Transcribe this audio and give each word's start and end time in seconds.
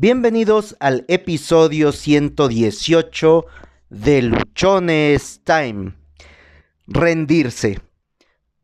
Bienvenidos 0.00 0.76
al 0.78 1.04
episodio 1.08 1.90
118 1.90 3.46
de 3.90 4.22
Luchones 4.22 5.40
Time. 5.42 5.92
Rendirse. 6.86 7.80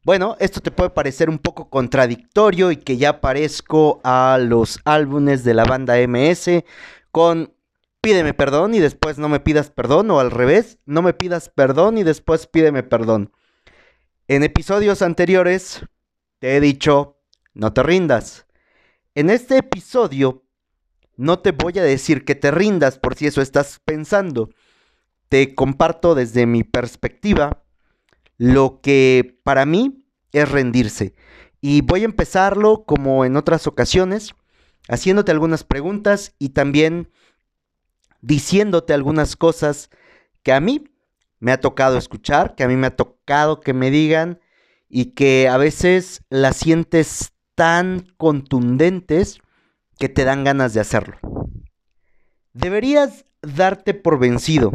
Bueno, 0.05 0.37
esto 0.39 0.61
te 0.61 0.71
puede 0.71 0.91
parecer 0.91 1.29
un 1.29 1.41
poco 1.41 1.69
contradictorio 1.71 2.71
y 2.71 2.77
que 2.77 2.99
ya 2.99 3.21
parezco 3.21 4.01
a 4.05 4.39
los 4.41 4.79
álbumes 4.85 5.43
de 5.43 5.55
la 5.55 5.65
banda 5.65 5.97
MS 6.07 6.63
con 7.11 7.53
pídeme 8.01 8.33
perdón 8.33 8.75
y 8.75 8.79
después 8.79 9.19
no 9.19 9.29
me 9.29 9.41
pidas 9.41 9.71
perdón 9.71 10.13
o 10.13 10.21
al 10.21 10.31
revés, 10.31 10.79
no 10.87 11.03
me 11.03 11.15
pidas 11.15 11.49
perdón 11.49 11.99
y 11.99 12.05
después 12.05 12.47
pídeme 12.47 12.85
perdón. 12.85 13.33
En 14.29 14.45
episodios 14.45 15.03
anteriores 15.03 15.85
te 16.39 16.57
he 16.57 16.61
dicho, 16.61 17.19
no 17.55 17.73
te 17.73 17.83
rindas. 17.83 18.47
En 19.17 19.31
este 19.31 19.57
episodio 19.57 20.44
no 21.17 21.39
te 21.39 21.53
voy 21.53 21.79
a 21.79 21.83
decir 21.83 22.25
que 22.25 22.35
te 22.35 22.51
rindas 22.51 22.99
por 22.99 23.15
si 23.15 23.27
eso 23.27 23.41
estás 23.41 23.81
pensando. 23.85 24.51
Te 25.29 25.55
comparto 25.55 26.15
desde 26.15 26.47
mi 26.47 26.65
perspectiva 26.65 27.65
lo 28.37 28.81
que 28.81 29.41
para 29.45 29.67
mí 29.67 30.05
es 30.33 30.51
rendirse. 30.51 31.15
Y 31.61 31.81
voy 31.81 32.03
a 32.03 32.07
empezarlo 32.07 32.85
como 32.85 33.25
en 33.25 33.37
otras 33.37 33.67
ocasiones, 33.67 34.35
haciéndote 34.89 35.33
algunas 35.33 35.65
preguntas 35.65 36.35
y 36.39 36.51
también 36.51 37.11
diciéndote 38.21 38.93
algunas 38.93 39.37
cosas 39.37 39.91
que 40.43 40.53
a 40.53 40.61
mí 40.61 40.85
me 41.39 41.53
ha 41.53 41.61
tocado 41.61 41.97
escuchar, 41.97 42.55
que 42.55 42.65
a 42.65 42.69
mí 42.69 42.77
me 42.77 42.87
ha 42.87 42.97
tocado 42.97 43.61
que 43.61 43.73
me 43.73 43.91
digan 43.91 44.41
y 44.89 45.07
que 45.13 45.49
a 45.49 45.57
veces 45.57 46.23
las 46.29 46.57
sientes 46.57 47.33
tan 47.55 48.13
contundentes 48.17 49.41
que 49.99 50.09
te 50.09 50.25
dan 50.25 50.45
ganas 50.45 50.75
de 50.75 50.81
hacerlo. 50.81 51.19
Deberías 52.53 53.27
darte 53.43 53.95
por 53.95 54.19
vencido. 54.19 54.73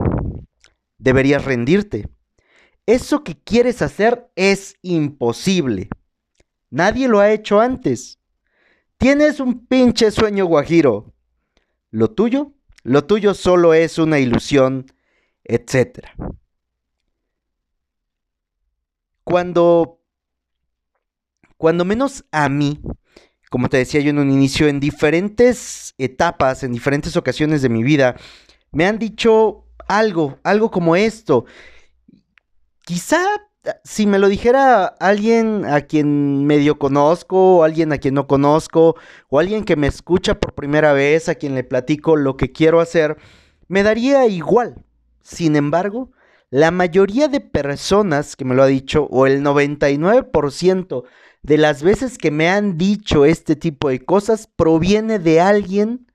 Deberías 0.98 1.45
rendirte. 1.45 2.09
Eso 2.86 3.23
que 3.23 3.38
quieres 3.38 3.81
hacer 3.81 4.30
es 4.36 4.76
imposible. 4.81 5.89
Nadie 6.70 7.08
lo 7.08 7.20
ha 7.20 7.31
hecho 7.31 7.59
antes. 7.59 8.20
Tienes 8.98 9.39
un 9.39 9.66
pinche 9.66 10.11
sueño 10.11 10.45
guajiro. 10.45 11.14
Lo 11.89 12.11
tuyo, 12.11 12.54
lo 12.83 13.06
tuyo 13.06 13.33
solo 13.33 13.73
es 13.73 13.98
una 13.98 14.20
ilusión, 14.20 14.86
etc. 15.44 16.08
Cuando, 19.23 20.02
cuando 21.58 21.86
menos 21.86 22.26
a 22.31 22.50
mí, 22.50 22.81
como 23.50 23.69
te 23.69 23.78
decía 23.78 24.02
yo 24.02 24.11
en 24.11 24.19
un 24.19 24.31
inicio, 24.31 24.67
en 24.67 24.80
diferentes 24.80 25.94
etapas, 25.97 26.64
en 26.64 26.72
diferentes 26.72 27.17
ocasiones 27.17 27.61
de 27.61 27.69
mi 27.69 27.83
vida, 27.83 28.16
me 28.72 28.86
han 28.86 29.00
dicho 29.00 29.66
algo, 29.88 30.38
algo 30.44 30.72
como 30.72 30.95
esto. 30.95 31.45
Quizá 32.86 33.20
si 33.83 34.05
me 34.05 34.20
lo 34.20 34.30
dijera 34.30 34.86
alguien 34.86 35.66
a 35.66 35.81
quien 35.81 36.45
medio 36.45 36.80
conozco, 36.80 37.58
o 37.58 37.64
alguien 37.64 37.92
a 37.92 37.97
quien 37.97 38.14
no 38.14 38.27
conozco, 38.27 38.95
o 39.30 39.39
alguien 39.39 39.66
que 39.66 39.75
me 39.75 39.88
escucha 39.88 40.39
por 40.39 40.53
primera 40.53 40.94
vez, 40.94 41.30
a 41.30 41.36
quien 41.36 41.55
le 41.55 41.64
platico 41.64 42.16
lo 42.16 42.38
que 42.38 42.52
quiero 42.52 42.80
hacer, 42.80 43.17
me 43.67 43.83
daría 43.83 44.25
igual. 44.27 44.83
Sin 45.22 45.55
embargo, 45.55 46.11
la 46.50 46.72
mayoría 46.72 47.27
de 47.27 47.42
personas 47.42 48.36
que 48.36 48.45
me 48.45 48.55
lo 48.55 48.64
ha 48.64 48.67
dicho, 48.67 49.08
o 49.11 49.27
el 49.27 49.44
99% 49.44 51.03
de 51.44 51.58
las 51.58 51.84
veces 51.84 52.18
que 52.18 52.32
me 52.32 52.50
han 52.50 52.78
dicho 52.78 53.26
este 53.26 53.56
tipo 53.56 53.90
de 53.90 54.04
cosas 54.04 54.48
proviene 54.56 55.20
de 55.20 55.42
alguien 55.42 56.08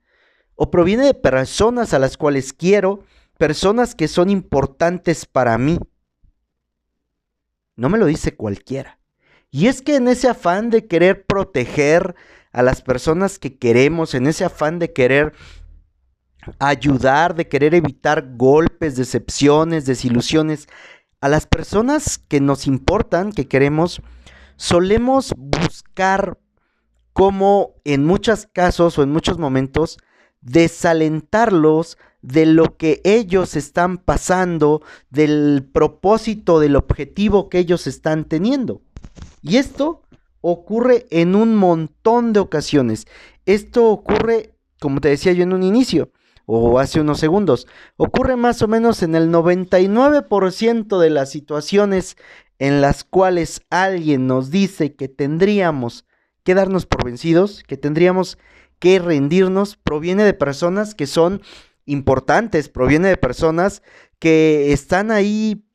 o 0.55 0.71
proviene 0.71 1.05
de 1.05 1.13
personas 1.13 1.93
a 1.93 1.99
las 1.99 2.17
cuales 2.17 2.53
quiero, 2.53 3.03
personas 3.37 3.95
que 3.95 4.07
son 4.07 4.29
importantes 4.29 5.25
para 5.25 5.57
mí. 5.57 5.79
No 7.75 7.89
me 7.89 7.97
lo 7.97 8.05
dice 8.05 8.35
cualquiera. 8.35 8.99
Y 9.51 9.67
es 9.67 9.81
que 9.81 9.95
en 9.95 10.07
ese 10.07 10.29
afán 10.29 10.69
de 10.69 10.87
querer 10.87 11.25
proteger 11.25 12.15
a 12.51 12.61
las 12.61 12.81
personas 12.81 13.37
que 13.37 13.57
queremos, 13.57 14.13
en 14.13 14.27
ese 14.27 14.45
afán 14.45 14.79
de 14.79 14.93
querer 14.93 15.33
ayudar, 16.59 17.35
de 17.35 17.47
querer 17.47 17.73
evitar 17.73 18.35
golpes, 18.35 18.95
decepciones, 18.95 19.85
desilusiones, 19.85 20.67
a 21.21 21.29
las 21.29 21.47
personas 21.47 22.17
que 22.17 22.39
nos 22.39 22.67
importan, 22.67 23.31
que 23.31 23.47
queremos, 23.47 24.01
solemos 24.57 25.33
buscar 25.37 26.37
cómo 27.13 27.75
en 27.83 28.05
muchos 28.05 28.47
casos 28.51 28.97
o 28.97 29.03
en 29.03 29.11
muchos 29.11 29.37
momentos 29.37 29.97
desalentarlos 30.41 31.97
de 32.21 32.45
lo 32.45 32.75
que 32.77 33.01
ellos 33.03 33.55
están 33.55 33.97
pasando, 33.97 34.81
del 35.09 35.67
propósito, 35.71 36.59
del 36.59 36.75
objetivo 36.75 37.49
que 37.49 37.59
ellos 37.59 37.87
están 37.87 38.25
teniendo. 38.25 38.81
Y 39.41 39.57
esto 39.57 40.01
ocurre 40.41 41.05
en 41.11 41.35
un 41.35 41.55
montón 41.55 42.33
de 42.33 42.39
ocasiones. 42.39 43.07
Esto 43.45 43.89
ocurre, 43.89 44.55
como 44.79 45.01
te 45.01 45.09
decía 45.09 45.33
yo 45.33 45.43
en 45.43 45.53
un 45.53 45.63
inicio, 45.63 46.11
o 46.47 46.79
hace 46.79 46.99
unos 46.99 47.19
segundos, 47.19 47.67
ocurre 47.97 48.35
más 48.35 48.61
o 48.61 48.67
menos 48.67 49.01
en 49.03 49.15
el 49.15 49.29
99% 49.31 50.99
de 50.99 51.09
las 51.09 51.31
situaciones 51.31 52.17
en 52.59 52.81
las 52.81 53.03
cuales 53.03 53.61
alguien 53.69 54.27
nos 54.27 54.51
dice 54.51 54.95
que 54.95 55.07
tendríamos 55.07 56.05
que 56.43 56.53
darnos 56.53 56.85
por 56.85 57.03
vencidos, 57.03 57.63
que 57.63 57.77
tendríamos 57.77 58.37
que 58.79 58.99
rendirnos, 58.99 59.77
proviene 59.77 60.23
de 60.23 60.33
personas 60.33 60.95
que 60.95 61.07
son 61.07 61.41
importantes, 61.85 62.69
proviene 62.69 63.09
de 63.09 63.17
personas 63.17 63.81
que 64.19 64.71
están 64.71 65.11
ahí 65.11 65.65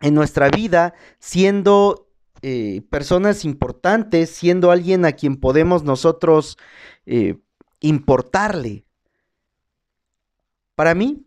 en 0.00 0.14
nuestra 0.14 0.48
vida 0.48 0.94
siendo 1.18 2.10
eh, 2.42 2.82
personas 2.88 3.44
importantes, 3.44 4.30
siendo 4.30 4.70
alguien 4.70 5.04
a 5.04 5.12
quien 5.12 5.36
podemos 5.36 5.84
nosotros 5.84 6.56
eh, 7.04 7.36
importarle. 7.80 8.86
Para 10.74 10.94
mí, 10.94 11.26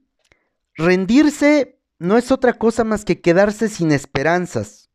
rendirse 0.76 1.73
no 2.00 2.18
es 2.18 2.32
otra 2.32 2.54
cosa 2.54 2.84
más 2.84 3.06
que 3.06 3.22
quedarse 3.22 3.70
sin 3.70 3.92
esperanzas. 3.92 4.90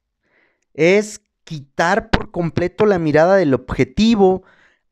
Es 0.75 1.23
quitar 1.45 2.11
por 2.11 2.31
completo 2.31 2.87
la 2.87 2.99
mirada 2.99 3.37
del 3.37 3.55
objetivo, 3.55 4.43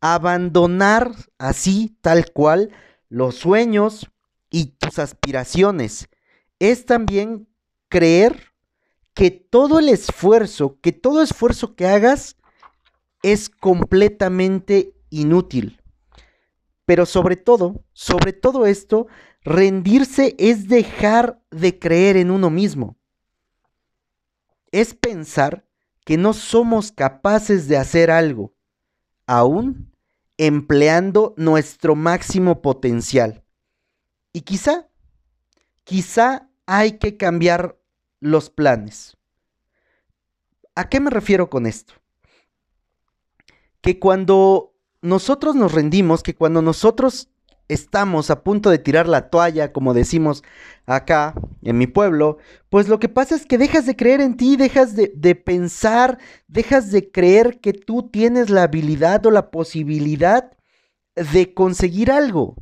abandonar 0.00 1.12
así, 1.38 1.96
tal 2.00 2.32
cual, 2.32 2.70
los 3.08 3.36
sueños 3.36 4.10
y 4.50 4.66
tus 4.78 4.98
aspiraciones. 4.98 6.08
Es 6.58 6.86
también 6.86 7.48
creer 7.88 8.52
que 9.14 9.30
todo 9.30 9.78
el 9.78 9.88
esfuerzo, 9.88 10.78
que 10.80 10.92
todo 10.92 11.22
esfuerzo 11.22 11.74
que 11.74 11.86
hagas 11.86 12.36
es 13.22 13.48
completamente 13.48 14.94
inútil. 15.10 15.80
Pero 16.84 17.06
sobre 17.06 17.36
todo, 17.36 17.84
sobre 17.92 18.32
todo 18.32 18.66
esto, 18.66 19.08
Rendirse 19.46 20.34
es 20.40 20.66
dejar 20.66 21.40
de 21.52 21.78
creer 21.78 22.16
en 22.16 22.32
uno 22.32 22.50
mismo. 22.50 22.96
Es 24.72 24.92
pensar 24.92 25.64
que 26.04 26.16
no 26.16 26.32
somos 26.32 26.90
capaces 26.90 27.68
de 27.68 27.76
hacer 27.76 28.10
algo, 28.10 28.54
aún 29.24 29.92
empleando 30.36 31.32
nuestro 31.36 31.94
máximo 31.94 32.60
potencial. 32.60 33.44
Y 34.32 34.40
quizá, 34.40 34.88
quizá 35.84 36.50
hay 36.66 36.98
que 36.98 37.16
cambiar 37.16 37.78
los 38.18 38.50
planes. 38.50 39.16
¿A 40.74 40.88
qué 40.88 40.98
me 40.98 41.10
refiero 41.10 41.48
con 41.48 41.66
esto? 41.66 41.94
Que 43.80 44.00
cuando 44.00 44.74
nosotros 45.02 45.54
nos 45.54 45.70
rendimos, 45.70 46.24
que 46.24 46.34
cuando 46.34 46.62
nosotros 46.62 47.30
estamos 47.68 48.30
a 48.30 48.42
punto 48.42 48.70
de 48.70 48.78
tirar 48.78 49.08
la 49.08 49.28
toalla, 49.30 49.72
como 49.72 49.94
decimos 49.94 50.42
acá 50.86 51.34
en 51.62 51.78
mi 51.78 51.86
pueblo, 51.86 52.38
pues 52.70 52.88
lo 52.88 52.98
que 52.98 53.08
pasa 53.08 53.34
es 53.34 53.46
que 53.46 53.58
dejas 53.58 53.86
de 53.86 53.96
creer 53.96 54.20
en 54.20 54.36
ti, 54.36 54.56
dejas 54.56 54.94
de, 54.94 55.34
pensar, 55.34 56.18
dejas 56.46 56.92
de 56.92 57.10
creer 57.10 57.60
que 57.60 57.72
tú 57.72 58.08
tienes 58.10 58.50
la 58.50 58.64
habilidad 58.64 59.24
o 59.26 59.30
la 59.30 59.50
posibilidad 59.50 60.52
de 61.14 61.54
conseguir 61.54 62.10
algo. 62.10 62.56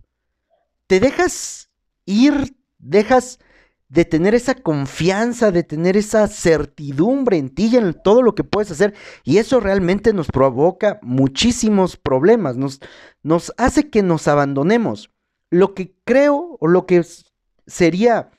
Te 0.86 1.00
dejas 1.00 1.70
ir, 2.06 2.56
dejas 2.78 3.38
de 3.88 4.04
tener 4.04 4.34
esa 4.34 4.54
confianza, 4.54 5.50
de 5.50 5.62
tener 5.62 5.96
esa 5.96 6.26
certidumbre 6.26 7.36
en 7.36 7.50
ti 7.50 7.68
y 7.72 7.76
en 7.76 7.94
todo 8.02 8.22
lo 8.22 8.34
que 8.34 8.44
puedes 8.44 8.70
hacer. 8.70 8.94
Y 9.22 9.38
eso 9.38 9.60
realmente 9.60 10.12
nos 10.12 10.28
provoca 10.28 10.98
muchísimos 11.02 11.96
problemas, 11.96 12.56
nos, 12.56 12.80
nos 13.22 13.52
hace 13.56 13.90
que 13.90 14.02
nos 14.02 14.26
abandonemos. 14.28 15.10
Lo 15.50 15.74
que 15.74 15.94
creo 16.04 16.56
o 16.60 16.66
lo 16.66 16.86
que 16.86 17.04
sería 17.66 18.30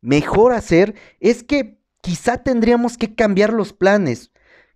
mejor 0.00 0.52
hacer 0.52 0.94
es 1.20 1.42
que 1.42 1.80
quizá 2.00 2.42
tendríamos 2.42 2.98
que 2.98 3.14
cambiar 3.14 3.52
los 3.52 3.72
planes, 3.72 4.30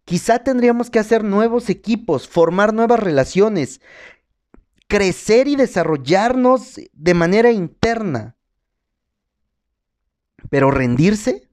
quizá 0.04 0.38
tendríamos 0.38 0.90
que 0.90 0.98
hacer 0.98 1.22
nuevos 1.22 1.68
equipos, 1.68 2.26
formar 2.26 2.72
nuevas 2.72 3.00
relaciones, 3.00 3.80
crecer 4.88 5.48
y 5.48 5.56
desarrollarnos 5.56 6.80
de 6.92 7.14
manera 7.14 7.52
interna. 7.52 8.37
Pero 10.50 10.70
rendirse, 10.70 11.48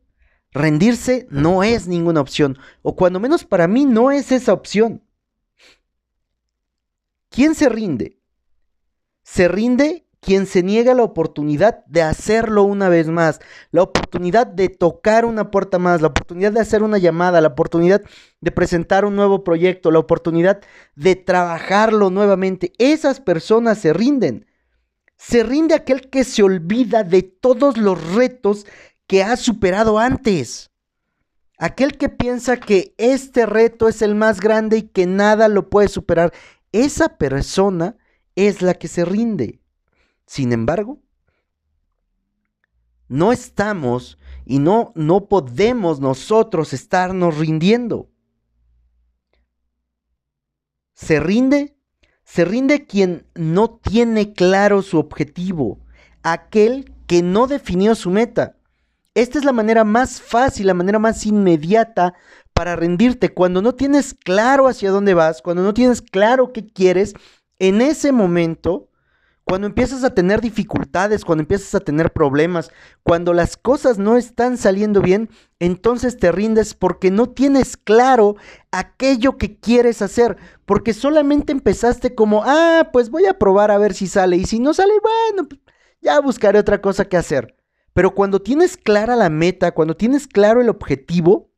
rendirse 0.52 1.28
no 1.30 1.64
es 1.64 1.88
ninguna 1.88 2.22
opción, 2.22 2.58
o 2.82 2.96
cuando 2.96 3.20
menos 3.20 3.44
para 3.44 3.68
mí 3.68 3.86
no 3.86 4.12
es 4.12 4.32
esa 4.32 4.54
opción. 4.54 5.04
¿Quién 7.30 7.56
se 7.56 7.68
rinde? 7.70 8.20
Se 9.24 9.48
rinde 9.48 10.06
quien 10.26 10.48
se 10.48 10.64
niega 10.64 10.96
la 10.96 11.04
oportunidad 11.04 11.86
de 11.86 12.02
hacerlo 12.02 12.64
una 12.64 12.90
vez 12.90 13.08
más, 13.08 13.40
la 13.70 13.84
oportunidad 13.84 14.48
de 14.48 14.70
tocar 14.70 15.24
una 15.24 15.52
puerta 15.52 15.78
más, 15.78 16.02
la 16.02 16.08
oportunidad 16.08 16.52
de 16.52 16.62
hacer 16.62 16.82
una 16.82 16.98
llamada, 16.98 17.42
la 17.42 17.50
oportunidad 17.50 18.02
de 18.42 18.52
presentar 18.52 19.06
un 19.06 19.16
nuevo 19.16 19.44
proyecto, 19.44 19.92
la 19.92 20.00
oportunidad 20.00 20.62
de 20.96 21.16
trabajarlo 21.16 22.10
nuevamente. 22.10 22.74
Esas 22.80 23.20
personas 23.20 23.78
se 23.78 23.94
rinden. 23.94 24.48
Se 25.18 25.44
rinde 25.44 25.76
aquel 25.76 26.10
que 26.10 26.24
se 26.24 26.44
olvida 26.44 27.04
de 27.04 27.24
todos 27.24 27.78
los 27.78 28.16
retos 28.16 28.66
que 29.08 29.24
ha 29.24 29.38
superado 29.38 29.98
antes. 29.98 30.72
Aquel 31.58 31.98
que 31.98 32.10
piensa 32.10 32.58
que 32.58 32.94
este 32.98 33.46
reto 33.46 33.88
es 33.88 34.02
el 34.02 34.16
más 34.16 34.42
grande 34.42 34.78
y 34.78 34.84
que 34.84 35.06
nada 35.06 35.48
lo 35.48 35.70
puede 35.70 35.88
superar. 35.88 36.34
Esa 36.72 37.18
persona 37.18 37.96
es 38.36 38.62
la 38.62 38.74
que 38.74 38.88
se 38.88 39.06
rinde. 39.06 39.62
Sin 40.26 40.52
embargo, 40.52 41.00
no 43.08 43.32
estamos 43.32 44.18
y 44.46 44.60
no, 44.60 44.92
no 44.96 45.28
podemos 45.28 46.00
nosotros 46.00 46.74
estarnos 46.74 47.38
rindiendo. 47.38 48.10
Se 50.94 51.20
rinde, 51.20 51.75
se 52.26 52.44
rinde 52.44 52.86
quien 52.86 53.26
no 53.36 53.70
tiene 53.70 54.34
claro 54.34 54.82
su 54.82 54.98
objetivo, 54.98 55.80
aquel 56.24 56.92
que 57.08 57.22
no 57.22 57.48
definió 57.48 57.96
su 57.96 58.10
meta. 58.10 58.58
Esta 59.14 59.40
es 59.40 59.46
la 59.46 59.54
manera 59.54 59.84
más 59.84 60.22
fácil, 60.22 60.68
la 60.68 60.74
manera 60.74 61.00
más 61.00 61.26
inmediata 61.26 62.16
para 62.54 62.76
rendirte. 62.76 63.34
Cuando 63.34 63.62
no 63.62 63.76
tienes 63.76 64.14
claro 64.14 64.68
hacia 64.68 64.92
dónde 64.92 65.14
vas, 65.14 65.42
cuando 65.42 65.64
no 65.64 65.74
tienes 65.74 66.02
claro 66.02 66.52
qué 66.52 66.66
quieres, 66.66 67.14
en 67.60 67.80
ese 67.82 68.12
momento 68.12 68.90
cuando 69.46 69.68
empiezas 69.68 70.04
a 70.04 70.16
tener 70.16 70.42
dificultades, 70.42 71.24
cuando 71.24 71.44
empiezas 71.44 71.76
a 71.76 71.80
tener 71.80 72.12
problemas, 72.12 72.72
cuando 73.04 73.32
las 73.32 73.58
cosas 73.58 74.00
no 74.00 74.18
están 74.18 74.58
saliendo 74.58 75.02
bien, 75.02 75.30
entonces 75.60 76.18
te 76.18 76.32
rindes 76.32 76.74
porque 76.74 77.12
no 77.12 77.30
tienes 77.30 77.78
claro 77.78 78.38
aquello 78.72 79.38
que 79.38 79.60
quieres 79.60 80.02
hacer, 80.02 80.36
porque 80.66 80.94
solamente 80.94 81.52
empezaste 81.52 82.16
como, 82.16 82.42
ah, 82.44 82.90
pues 82.92 83.12
voy 83.12 83.28
a 83.28 83.38
probar 83.38 83.70
a 83.70 83.78
ver 83.78 83.94
si 83.94 84.08
sale, 84.08 84.36
y 84.36 84.46
si 84.46 84.60
no 84.60 84.74
sale, 84.74 84.94
bueno, 85.02 85.48
pues 85.48 85.62
ya 86.02 86.20
buscaré 86.20 86.58
otra 86.58 86.82
cosa 86.82 87.06
que 87.06 87.18
hacer. 87.18 87.56
Pero 87.94 88.16
cuando 88.16 88.42
tienes 88.42 88.78
clara 88.78 89.16
la 89.16 89.30
meta, 89.30 89.74
cuando 89.74 89.96
tienes 89.96 90.28
claro 90.28 90.60
el 90.60 90.70
objetivo, 90.70 91.52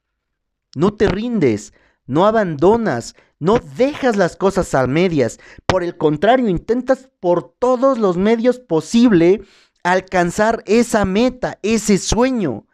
no 0.75 0.93
te 0.93 1.07
rindes, 1.07 1.73
no 2.07 2.25
abandonas, 2.25 3.15
no 3.39 3.59
dejas 3.59 4.15
las 4.15 4.35
cosas 4.35 4.73
a 4.73 4.87
medias. 4.87 5.39
Por 5.65 5.83
el 5.83 5.97
contrario, 5.97 6.49
intentas 6.49 7.09
por 7.19 7.53
todos 7.59 7.99
los 7.99 8.17
medios 8.17 8.59
posible 8.59 9.41
alcanzar 9.83 10.63
esa 10.65 11.05
meta, 11.05 11.59
ese 11.61 11.97
sueño. 11.97 12.65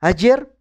Ayer 0.00 0.54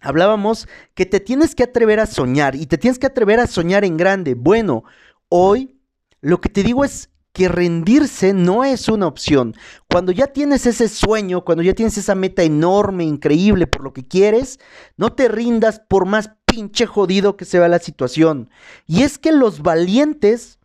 hablábamos 0.00 0.68
que 0.94 1.06
te 1.06 1.20
tienes 1.20 1.54
que 1.54 1.64
atrever 1.64 2.00
a 2.00 2.06
soñar 2.06 2.54
y 2.54 2.66
te 2.66 2.78
tienes 2.78 2.98
que 2.98 3.06
atrever 3.06 3.40
a 3.40 3.46
soñar 3.46 3.84
en 3.84 3.96
grande. 3.96 4.34
Bueno, 4.34 4.84
hoy 5.28 5.78
lo 6.20 6.40
que 6.40 6.48
te 6.48 6.62
digo 6.62 6.84
es 6.84 7.10
que 7.32 7.48
rendirse 7.48 8.34
no 8.34 8.64
es 8.64 8.88
una 8.88 9.06
opción. 9.06 9.54
Cuando 9.88 10.10
ya 10.10 10.26
tienes 10.26 10.66
ese 10.66 10.88
sueño, 10.88 11.44
cuando 11.44 11.62
ya 11.62 11.74
tienes 11.74 11.96
esa 11.96 12.14
meta 12.16 12.42
enorme, 12.42 13.04
increíble 13.04 13.66
por 13.66 13.84
lo 13.84 13.92
que 13.92 14.06
quieres, 14.06 14.58
no 14.96 15.12
te 15.12 15.28
rindas 15.28 15.80
por 15.88 16.04
más 16.04 16.30
pinche 16.48 16.86
jodido 16.86 17.36
que 17.36 17.44
se 17.44 17.58
vea 17.58 17.68
la 17.68 17.78
situación. 17.78 18.50
Y 18.86 19.02
es 19.02 19.18
que 19.18 19.32
los 19.32 19.62
valientes 19.62 20.58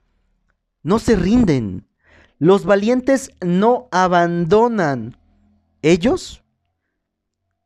no 0.81 0.99
se 0.99 1.15
rinden. 1.15 1.87
Los 2.39 2.65
valientes 2.65 3.31
no 3.41 3.87
abandonan. 3.91 5.17
Ellos 5.81 6.43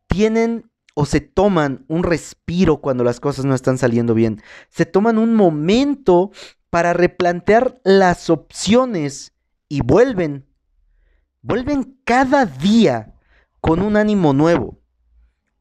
tienen 0.07 0.69
o 0.93 1.05
se 1.05 1.21
toman 1.21 1.85
un 1.87 2.03
respiro 2.03 2.77
cuando 2.77 3.03
las 3.03 3.19
cosas 3.19 3.45
no 3.45 3.53
están 3.53 3.77
saliendo 3.77 4.13
bien. 4.13 4.41
Se 4.69 4.85
toman 4.85 5.19
un 5.19 5.35
momento 5.35 6.31
para 6.69 6.93
replantear 6.93 7.79
las 7.83 8.29
opciones 8.29 9.33
y 9.69 9.81
vuelven. 9.81 10.47
Vuelven 11.41 11.99
cada 12.03 12.45
día 12.45 13.13
con 13.61 13.81
un 13.81 13.95
ánimo 13.95 14.33
nuevo, 14.33 14.79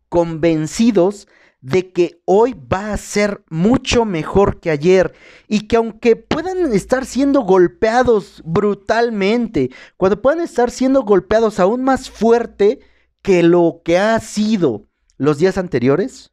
convencidos 0.09 1.29
de 1.67 1.91
que 1.91 2.23
hoy 2.27 2.55
va 2.55 2.93
a 2.93 2.97
ser 2.97 3.43
mucho 3.51 4.05
mejor 4.05 4.61
que 4.61 4.71
ayer 4.71 5.13
y 5.49 5.67
que 5.67 5.75
aunque 5.75 6.15
puedan 6.15 6.73
estar 6.73 7.05
siendo 7.05 7.41
golpeados 7.41 8.41
brutalmente, 8.45 9.73
cuando 9.97 10.23
puedan 10.23 10.43
estar 10.43 10.71
siendo 10.71 11.03
golpeados 11.03 11.59
aún 11.59 11.83
más 11.83 12.09
fuerte 12.09 12.79
que 13.21 13.43
lo 13.43 13.83
que 13.85 13.99
ha 13.99 14.21
sido 14.21 14.87
los 15.17 15.39
días 15.39 15.59
anteriores, 15.59 16.31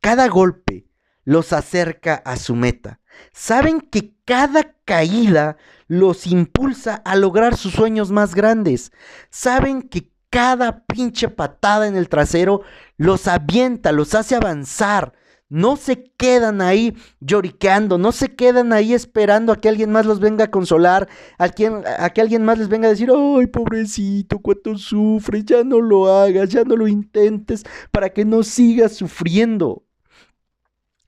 cada 0.00 0.26
golpe 0.26 0.88
los 1.22 1.52
acerca 1.52 2.16
a 2.24 2.36
su 2.36 2.56
meta. 2.56 2.98
Saben 3.32 3.80
que 3.80 4.16
cada 4.24 4.74
caída 4.84 5.58
los 5.86 6.26
impulsa 6.26 6.96
a 7.04 7.14
lograr 7.14 7.56
sus 7.56 7.72
sueños 7.72 8.10
más 8.10 8.34
grandes. 8.34 8.90
Saben 9.30 9.82
que 9.82 10.10
cada 10.36 10.84
pinche 10.84 11.30
patada 11.30 11.86
en 11.86 11.96
el 11.96 12.10
trasero 12.10 12.60
los 12.98 13.26
avienta, 13.26 13.90
los 13.90 14.14
hace 14.14 14.36
avanzar. 14.36 15.14
No 15.48 15.76
se 15.76 16.12
quedan 16.18 16.60
ahí 16.60 16.94
lloriqueando, 17.20 17.96
no 17.96 18.12
se 18.12 18.34
quedan 18.34 18.74
ahí 18.74 18.92
esperando 18.92 19.50
a 19.50 19.56
que 19.56 19.70
alguien 19.70 19.90
más 19.90 20.04
los 20.04 20.20
venga 20.20 20.44
a 20.44 20.50
consolar, 20.50 21.08
a, 21.38 21.48
quien, 21.48 21.84
a 21.86 22.10
que 22.10 22.20
alguien 22.20 22.44
más 22.44 22.58
les 22.58 22.68
venga 22.68 22.86
a 22.86 22.90
decir, 22.90 23.08
ay, 23.10 23.46
pobrecito, 23.46 24.38
cuánto 24.40 24.76
sufres, 24.76 25.46
ya 25.46 25.64
no 25.64 25.80
lo 25.80 26.12
hagas, 26.14 26.50
ya 26.50 26.64
no 26.64 26.76
lo 26.76 26.86
intentes, 26.86 27.64
para 27.90 28.10
que 28.10 28.26
no 28.26 28.42
sigas 28.42 28.92
sufriendo. 28.92 29.86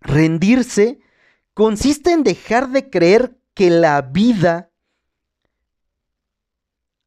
Rendirse 0.00 1.00
consiste 1.52 2.12
en 2.12 2.22
dejar 2.22 2.70
de 2.70 2.88
creer 2.88 3.36
que 3.52 3.68
la 3.68 4.00
vida 4.00 4.70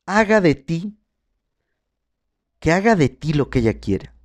haga 0.06 0.39
de 0.39 0.53
ti 0.53 1.00
que 2.61 2.71
haga 2.71 2.95
de 2.95 3.09
ti 3.09 3.33
lo 3.33 3.49
que 3.49 3.59
ella 3.59 3.80
quiera. 3.80 4.15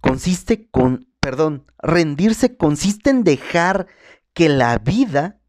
Consiste 0.00 0.68
con, 0.68 1.08
perdón, 1.20 1.70
rendirse 1.78 2.56
consiste 2.56 3.10
en 3.10 3.22
dejar 3.22 3.86
que 4.34 4.48
la 4.48 4.78
vida 4.78 5.40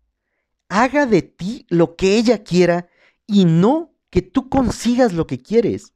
haga 0.70 1.08
de 1.08 1.24
ti 1.24 1.66
lo 1.70 1.96
que 1.96 2.16
ella 2.16 2.44
quiera 2.44 2.88
y 3.26 3.46
no 3.46 3.92
que 4.12 4.22
tú 4.22 4.50
consigas 4.50 5.14
lo 5.14 5.26
que 5.26 5.40
quieres. 5.40 5.94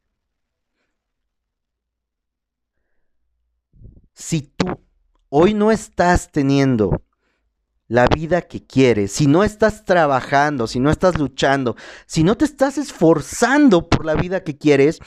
Si 4.14 4.42
tú 4.42 4.82
hoy 5.30 5.54
no 5.54 5.72
estás 5.72 6.32
teniendo 6.32 7.04
la 7.88 8.08
vida 8.08 8.42
que 8.42 8.66
quieres, 8.66 9.12
si 9.12 9.28
no 9.28 9.44
estás 9.44 9.86
trabajando, 9.86 10.66
si 10.66 10.80
no 10.80 10.90
estás 10.90 11.20
luchando, 11.20 11.76
si 12.08 12.24
no 12.24 12.36
te 12.36 12.46
estás 12.46 12.80
esforzando 12.80 13.90
por 13.90 14.06
la 14.06 14.16
vida 14.16 14.44
que 14.44 14.58
quieres, 14.58 15.02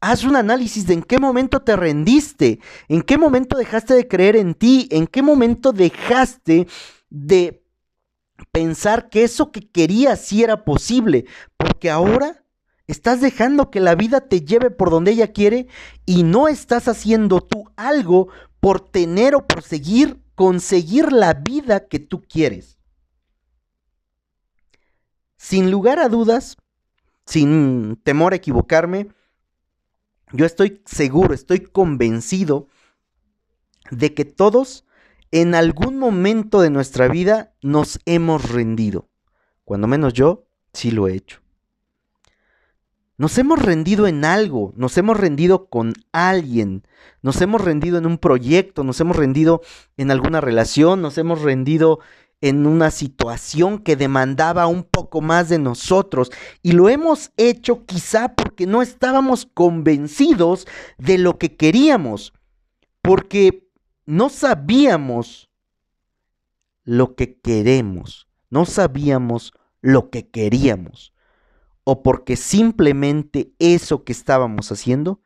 haz 0.00 0.24
un 0.24 0.36
análisis 0.36 0.86
de 0.86 0.94
en 0.94 1.02
qué 1.02 1.18
momento 1.18 1.62
te 1.62 1.76
rendiste, 1.76 2.60
en 2.88 3.02
qué 3.02 3.18
momento 3.18 3.56
dejaste 3.56 3.94
de 3.94 4.08
creer 4.08 4.36
en 4.36 4.54
ti, 4.54 4.88
en 4.90 5.06
qué 5.06 5.22
momento 5.22 5.72
dejaste 5.72 6.66
de 7.10 7.64
pensar 8.52 9.08
que 9.08 9.24
eso 9.24 9.50
que 9.50 9.68
querías 9.70 10.20
sí 10.20 10.42
era 10.42 10.64
posible, 10.64 11.24
porque 11.56 11.90
ahora 11.90 12.44
estás 12.86 13.20
dejando 13.20 13.70
que 13.70 13.80
la 13.80 13.94
vida 13.94 14.20
te 14.20 14.42
lleve 14.42 14.70
por 14.70 14.90
donde 14.90 15.12
ella 15.12 15.32
quiere 15.32 15.66
y 16.04 16.22
no 16.22 16.48
estás 16.48 16.88
haciendo 16.88 17.40
tú 17.40 17.64
algo 17.76 18.28
por 18.60 18.80
tener 18.80 19.34
o 19.34 19.46
por 19.46 19.62
seguir, 19.62 20.22
conseguir 20.34 21.12
la 21.12 21.34
vida 21.34 21.86
que 21.88 21.98
tú 21.98 22.22
quieres. 22.22 22.78
Sin 25.36 25.70
lugar 25.70 25.98
a 25.98 26.08
dudas, 26.08 26.56
sin 27.26 27.96
temor 28.02 28.32
a 28.32 28.36
equivocarme, 28.36 29.08
yo 30.32 30.44
estoy 30.44 30.82
seguro, 30.86 31.34
estoy 31.34 31.60
convencido 31.60 32.68
de 33.90 34.14
que 34.14 34.24
todos 34.24 34.84
en 35.30 35.54
algún 35.54 35.98
momento 35.98 36.60
de 36.60 36.70
nuestra 36.70 37.08
vida 37.08 37.54
nos 37.62 38.00
hemos 38.06 38.50
rendido. 38.50 39.08
Cuando 39.64 39.86
menos 39.86 40.12
yo, 40.12 40.46
sí 40.72 40.90
lo 40.90 41.08
he 41.08 41.14
hecho. 41.14 41.40
Nos 43.18 43.38
hemos 43.38 43.62
rendido 43.62 44.06
en 44.06 44.26
algo, 44.26 44.74
nos 44.76 44.98
hemos 44.98 45.18
rendido 45.18 45.68
con 45.70 45.94
alguien, 46.12 46.86
nos 47.22 47.40
hemos 47.40 47.62
rendido 47.62 47.96
en 47.96 48.04
un 48.04 48.18
proyecto, 48.18 48.84
nos 48.84 49.00
hemos 49.00 49.16
rendido 49.16 49.62
en 49.96 50.10
alguna 50.10 50.42
relación, 50.42 51.00
nos 51.00 51.16
hemos 51.16 51.40
rendido 51.40 52.00
en 52.48 52.66
una 52.66 52.90
situación 52.90 53.78
que 53.78 53.96
demandaba 53.96 54.66
un 54.66 54.84
poco 54.84 55.20
más 55.20 55.48
de 55.48 55.58
nosotros 55.58 56.30
y 56.62 56.72
lo 56.72 56.88
hemos 56.88 57.32
hecho 57.36 57.84
quizá 57.86 58.34
porque 58.34 58.66
no 58.66 58.82
estábamos 58.82 59.46
convencidos 59.46 60.66
de 60.98 61.18
lo 61.18 61.38
que 61.38 61.56
queríamos, 61.56 62.32
porque 63.02 63.68
no 64.04 64.28
sabíamos 64.28 65.50
lo 66.84 67.16
que 67.16 67.38
queremos, 67.40 68.28
no 68.50 68.64
sabíamos 68.64 69.52
lo 69.80 70.10
que 70.10 70.28
queríamos, 70.28 71.12
o 71.84 72.02
porque 72.02 72.36
simplemente 72.36 73.52
eso 73.58 74.04
que 74.04 74.12
estábamos 74.12 74.70
haciendo 74.72 75.20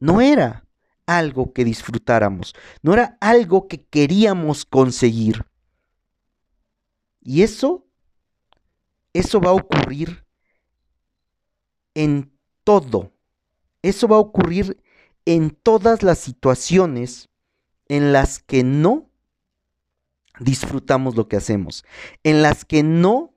no 0.00 0.20
era 0.20 0.66
algo 1.06 1.52
que 1.52 1.64
disfrutáramos, 1.64 2.54
no 2.82 2.94
era 2.94 3.16
algo 3.20 3.68
que 3.68 3.84
queríamos 3.84 4.64
conseguir. 4.64 5.44
Y 7.24 7.42
eso, 7.42 7.86
eso 9.14 9.40
va 9.40 9.50
a 9.50 9.54
ocurrir 9.54 10.24
en 11.94 12.30
todo. 12.62 13.12
Eso 13.82 14.06
va 14.06 14.16
a 14.16 14.20
ocurrir 14.20 14.82
en 15.24 15.50
todas 15.50 16.02
las 16.02 16.18
situaciones 16.18 17.30
en 17.88 18.12
las 18.12 18.38
que 18.38 18.62
no 18.62 19.10
disfrutamos 20.38 21.16
lo 21.16 21.28
que 21.28 21.36
hacemos, 21.36 21.84
en 22.24 22.42
las 22.42 22.64
que 22.64 22.82
no 22.82 23.34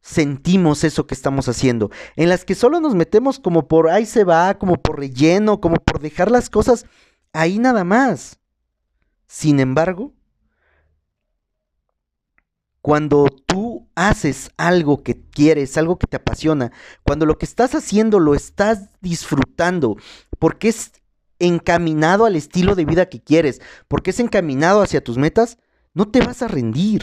sentimos 0.00 0.84
eso 0.84 1.06
que 1.06 1.14
estamos 1.14 1.48
haciendo, 1.48 1.90
en 2.16 2.28
las 2.28 2.44
que 2.44 2.54
solo 2.54 2.80
nos 2.80 2.94
metemos 2.94 3.38
como 3.38 3.68
por 3.68 3.88
ahí 3.88 4.06
se 4.06 4.24
va, 4.24 4.58
como 4.58 4.76
por 4.76 4.98
relleno, 4.98 5.60
como 5.60 5.76
por 5.76 6.00
dejar 6.00 6.30
las 6.30 6.48
cosas 6.48 6.86
ahí 7.32 7.58
nada 7.58 7.84
más. 7.84 8.38
Sin 9.26 9.60
embargo, 9.60 10.12
cuando 12.86 13.26
tú 13.46 13.90
haces 13.96 14.52
algo 14.56 15.02
que 15.02 15.20
quieres, 15.20 15.76
algo 15.76 15.98
que 15.98 16.06
te 16.06 16.18
apasiona, 16.18 16.70
cuando 17.02 17.26
lo 17.26 17.36
que 17.36 17.44
estás 17.44 17.74
haciendo 17.74 18.20
lo 18.20 18.36
estás 18.36 18.90
disfrutando, 19.00 19.96
porque 20.38 20.68
es 20.68 20.92
encaminado 21.40 22.26
al 22.26 22.36
estilo 22.36 22.76
de 22.76 22.84
vida 22.84 23.08
que 23.08 23.20
quieres, 23.20 23.60
porque 23.88 24.10
es 24.10 24.20
encaminado 24.20 24.82
hacia 24.82 25.02
tus 25.02 25.18
metas, 25.18 25.58
no 25.94 26.06
te 26.06 26.20
vas 26.20 26.42
a 26.42 26.46
rendir. 26.46 27.02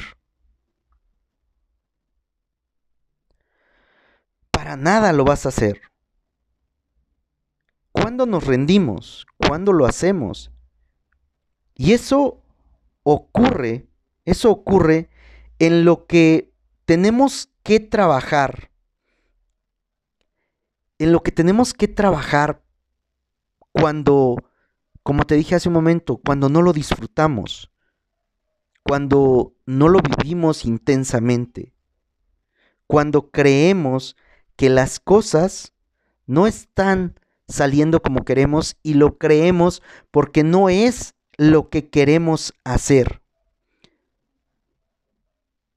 Para 4.52 4.78
nada 4.78 5.12
lo 5.12 5.26
vas 5.26 5.46
a 5.46 5.50
hacer. 5.50 5.82
¿Cuándo 7.92 8.26
nos 8.26 8.48
rendimos? 8.48 9.28
¿Cuándo 9.36 9.74
lo 9.74 9.86
hacemos? 9.86 10.50
Y 11.76 11.92
eso 11.92 12.42
ocurre, 13.04 13.90
eso 14.24 14.50
ocurre 14.50 15.10
en 15.66 15.86
lo 15.86 16.08
que 16.08 16.52
tenemos 16.84 17.50
que 17.64 17.80
trabajar, 17.80 18.70
en 21.00 21.14
lo 21.14 21.24
que 21.24 21.32
tenemos 21.32 21.74
que 21.74 21.88
trabajar 21.88 22.66
cuando, 23.72 24.36
como 25.04 25.24
te 25.24 25.36
dije 25.36 25.56
hace 25.56 25.70
un 25.70 25.76
momento, 25.76 26.18
cuando 26.18 26.50
no 26.50 26.62
lo 26.62 26.74
disfrutamos, 26.74 27.72
cuando 28.84 29.56
no 29.66 29.88
lo 29.88 30.00
vivimos 30.02 30.66
intensamente, 30.66 31.74
cuando 32.86 33.32
creemos 33.32 34.18
que 34.58 34.70
las 34.70 35.00
cosas 35.00 35.72
no 36.26 36.46
están 36.46 37.18
saliendo 37.48 38.02
como 38.02 38.26
queremos 38.26 38.76
y 38.84 38.96
lo 38.96 39.18
creemos 39.18 39.82
porque 40.12 40.44
no 40.44 40.68
es 40.68 41.16
lo 41.38 41.70
que 41.70 41.90
queremos 41.90 42.54
hacer. 42.66 43.23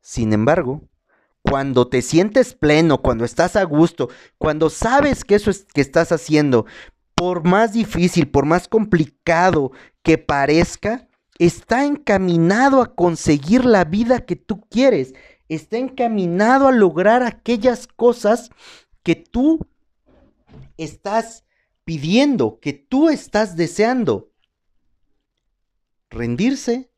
Sin 0.07 0.33
embargo, 0.33 0.89
cuando 1.43 1.89
te 1.89 2.01
sientes 2.01 2.55
pleno, 2.55 3.03
cuando 3.03 3.25
estás 3.25 3.57
a 3.57 3.65
gusto, 3.65 4.09
cuando 4.39 4.71
sabes 4.71 5.25
que 5.25 5.35
eso 5.35 5.51
es 5.51 5.65
que 5.65 5.81
estás 5.81 6.13
haciendo, 6.13 6.65
por 7.17 7.43
más 7.43 7.73
difícil, 7.73 8.29
por 8.29 8.47
más 8.47 8.69
complicado 8.69 9.73
que 10.05 10.17
parezca, 10.17 11.09
está 11.41 11.85
encaminado 11.87 12.83
a 12.83 12.95
conseguir 12.95 13.65
la 13.65 13.83
vida 13.83 14.25
que 14.25 14.37
tú 14.37 14.61
quieres, 14.71 15.13
está 15.49 15.77
encaminado 15.77 16.69
a 16.69 16.73
lograr 16.73 17.25
aquellas 17.25 17.89
cosas 17.89 18.51
que 19.03 19.17
tú 19.17 19.59
estás 20.77 21.45
pidiendo, 21.85 22.61
que 22.61 22.75
tú 22.75 23.09
estás 23.09 23.57
deseando. 23.57 24.31
Rendirse, 26.11 26.93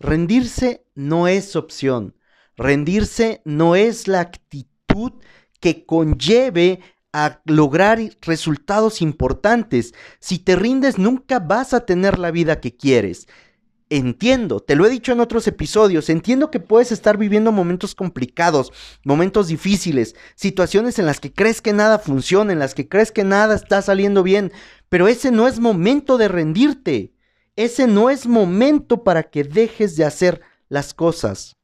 rendirse 0.00 0.84
no 0.96 1.28
es 1.28 1.54
opción. 1.54 2.16
Rendirse 2.56 3.42
no 3.44 3.76
es 3.76 4.08
la 4.08 4.20
actitud 4.20 5.12
que 5.60 5.84
conlleve 5.84 6.80
a 7.12 7.40
lograr 7.44 7.98
resultados 8.22 9.02
importantes. 9.02 9.94
Si 10.20 10.38
te 10.38 10.56
rindes, 10.56 10.98
nunca 10.98 11.38
vas 11.38 11.74
a 11.74 11.84
tener 11.84 12.18
la 12.18 12.30
vida 12.30 12.60
que 12.60 12.76
quieres. 12.76 13.26
Entiendo, 13.92 14.60
te 14.60 14.76
lo 14.76 14.86
he 14.86 14.88
dicho 14.88 15.10
en 15.10 15.18
otros 15.18 15.48
episodios, 15.48 16.10
entiendo 16.10 16.52
que 16.52 16.60
puedes 16.60 16.92
estar 16.92 17.18
viviendo 17.18 17.50
momentos 17.50 17.96
complicados, 17.96 18.72
momentos 19.04 19.48
difíciles, 19.48 20.14
situaciones 20.36 21.00
en 21.00 21.06
las 21.06 21.18
que 21.18 21.32
crees 21.32 21.60
que 21.60 21.72
nada 21.72 21.98
funciona, 21.98 22.52
en 22.52 22.60
las 22.60 22.76
que 22.76 22.88
crees 22.88 23.10
que 23.10 23.24
nada 23.24 23.56
está 23.56 23.82
saliendo 23.82 24.22
bien, 24.22 24.52
pero 24.88 25.08
ese 25.08 25.32
no 25.32 25.48
es 25.48 25.58
momento 25.58 26.18
de 26.18 26.28
rendirte, 26.28 27.14
ese 27.56 27.88
no 27.88 28.10
es 28.10 28.28
momento 28.28 29.02
para 29.02 29.24
que 29.24 29.42
dejes 29.42 29.96
de 29.96 30.04
hacer 30.04 30.40
las 30.68 30.94
cosas. 30.94 31.56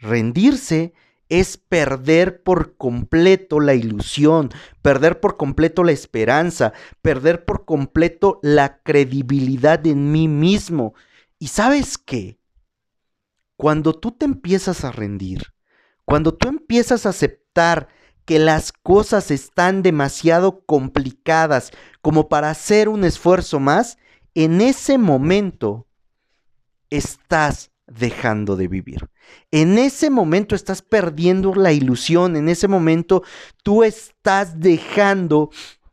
Rendirse 0.00 0.94
es 1.28 1.58
perder 1.58 2.42
por 2.42 2.76
completo 2.76 3.60
la 3.60 3.74
ilusión, 3.74 4.50
perder 4.82 5.20
por 5.20 5.36
completo 5.36 5.84
la 5.84 5.92
esperanza, 5.92 6.72
perder 7.02 7.44
por 7.44 7.64
completo 7.64 8.40
la 8.42 8.82
credibilidad 8.82 9.86
en 9.86 10.10
mí 10.10 10.26
mismo. 10.26 10.94
¿Y 11.38 11.48
sabes 11.48 11.98
qué? 11.98 12.40
Cuando 13.56 13.94
tú 13.94 14.10
te 14.10 14.24
empiezas 14.24 14.84
a 14.84 14.90
rendir, 14.90 15.54
cuando 16.04 16.34
tú 16.34 16.48
empiezas 16.48 17.06
a 17.06 17.10
aceptar 17.10 17.88
que 18.24 18.38
las 18.38 18.72
cosas 18.72 19.30
están 19.30 19.82
demasiado 19.82 20.64
complicadas 20.64 21.70
como 22.00 22.28
para 22.28 22.50
hacer 22.50 22.88
un 22.88 23.04
esfuerzo 23.04 23.60
más, 23.60 23.98
en 24.34 24.60
ese 24.60 24.98
momento 24.98 25.86
estás 26.90 27.69
dejando 27.90 28.56
de 28.56 28.68
vivir. 28.68 29.08
En 29.50 29.78
ese 29.78 30.10
momento 30.10 30.54
estás 30.54 30.82
perdiendo 30.82 31.54
la 31.54 31.72
ilusión, 31.72 32.36
en 32.36 32.48
ese 32.48 32.68
momento 32.68 33.22
tú 33.62 33.82
estás 33.82 34.60
dejando 34.60 35.50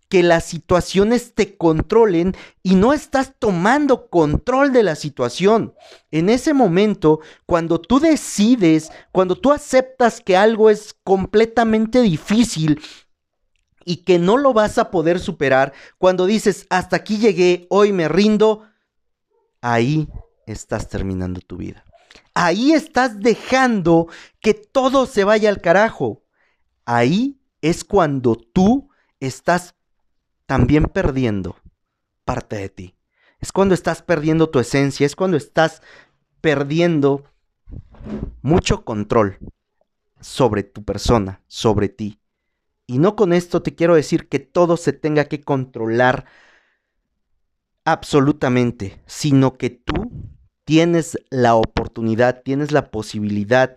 que 0.10 0.24
las 0.24 0.46
situaciones 0.46 1.34
te 1.34 1.58
controlen 1.58 2.34
y 2.64 2.76
no 2.76 2.94
estás 2.94 3.34
tomando 3.38 4.10
control 4.10 4.72
de 4.72 4.84
la 4.84 4.96
situación. 4.96 5.74
En 6.12 6.30
ese 6.30 6.54
momento, 6.54 7.20
cuando 7.46 7.82
tú 7.82 8.00
decides, 8.00 8.90
cuando 9.12 9.36
tú 9.36 9.52
aceptas 9.52 10.22
que 10.22 10.38
algo 10.38 10.70
es 10.70 10.96
completamente 11.04 12.02
difícil 12.02 12.80
y 13.84 13.98
que 13.98 14.18
no 14.18 14.38
lo 14.38 14.54
vas 14.54 14.78
a 14.78 14.92
poder 14.92 15.20
superar, 15.20 15.74
cuando 15.98 16.26
dices, 16.26 16.68
hasta 16.70 16.96
aquí 16.96 17.18
llegué, 17.18 17.68
hoy 17.70 17.92
me 17.92 18.08
rindo, 18.08 18.64
ahí 19.60 20.08
estás 20.46 20.88
terminando 20.88 21.42
tu 21.42 21.58
vida 21.58 21.84
ahí 22.34 22.74
estás 22.74 23.20
dejando 23.20 24.08
que 24.40 24.54
todo 24.54 25.06
se 25.06 25.24
vaya 25.24 25.50
al 25.50 25.62
carajo. 25.62 26.24
Ahí 26.86 27.40
es 27.62 27.84
cuando 27.84 28.36
tú 28.36 28.90
estás 29.20 29.76
también 30.46 30.86
perdiendo 30.86 31.58
parte 32.26 32.58
de 32.58 32.70
ti. 32.70 32.96
Es 33.40 33.52
cuando 33.52 33.74
estás 33.74 34.02
perdiendo 34.02 34.50
tu 34.50 34.60
esencia, 34.60 35.06
es 35.06 35.16
cuando 35.16 35.38
estás 35.38 35.82
perdiendo 36.42 37.26
mucho 38.42 38.86
control 38.86 39.38
sobre 40.20 40.64
tu 40.64 40.84
persona, 40.84 41.42
sobre 41.48 41.90
ti. 41.90 42.20
Y 42.86 43.00
no 43.00 43.16
con 43.16 43.34
esto 43.34 43.62
te 43.62 43.76
quiero 43.76 43.96
decir 43.96 44.30
que 44.30 44.40
todo 44.40 44.78
se 44.78 44.94
tenga 44.94 45.26
que 45.26 45.42
controlar 45.42 46.26
absolutamente, 47.84 49.02
sino 49.06 49.58
que 49.58 49.70
tú 49.70 50.37
tienes 50.68 51.18
la 51.30 51.56
oportunidad, 51.56 52.42
tienes 52.44 52.74
la 52.74 52.92
posibilidad 52.92 53.74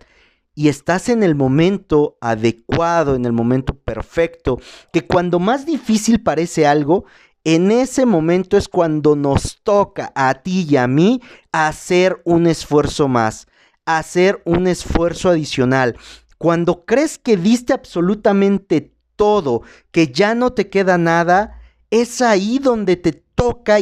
y 0.53 0.67
estás 0.67 1.07
en 1.07 1.23
el 1.23 1.35
momento 1.35 2.17
adecuado, 2.19 3.15
en 3.15 3.23
el 3.23 3.31
momento 3.31 3.75
perfecto, 3.75 4.59
que 4.91 5.07
cuando 5.07 5.39
más 5.39 5.65
difícil 5.65 6.21
parece 6.21 6.67
algo, 6.67 7.05
en 7.45 7.71
ese 7.71 8.05
momento 8.05 8.57
es 8.57 8.67
cuando 8.67 9.15
nos 9.15 9.61
toca 9.63 10.11
a 10.15 10.33
ti 10.43 10.67
y 10.69 10.75
a 10.75 10.85
mí 10.87 11.21
hacer 11.53 12.21
un 12.25 12.45
esfuerzo 12.45 13.07
más, 13.07 13.47
hacer 13.85 14.41
un 14.43 14.67
esfuerzo 14.67 15.29
adicional. 15.29 15.95
Cuando 16.37 16.83
crees 16.83 17.17
que 17.17 17.37
diste 17.37 17.71
absolutamente 17.71 18.93
todo, 19.15 19.61
que 19.91 20.11
ya 20.11 20.35
no 20.35 20.51
te 20.51 20.69
queda 20.69 20.97
nada, 20.97 21.61
es 21.89 22.21
ahí 22.21 22.59
donde 22.59 22.97
te 22.97 23.13
toca 23.13 23.79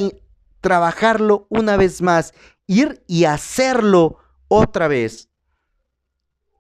trabajarlo 0.62 1.48
una 1.50 1.78
vez 1.78 2.02
más 2.02 2.34
ir 2.70 3.04
y 3.08 3.26
hacerlo 3.26 4.18
otra 4.48 4.88
vez. 4.88 5.28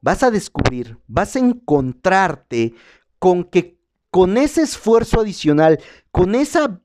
vas 0.01 0.23
a 0.23 0.31
descubrir, 0.31 0.97
vas 1.07 1.35
a 1.35 1.39
encontrarte 1.39 2.73
con 3.19 3.43
que 3.43 3.79
con 4.09 4.37
ese 4.37 4.63
esfuerzo 4.63 5.19
adicional, 5.19 5.79
con 6.09 6.33
esa 6.33 6.81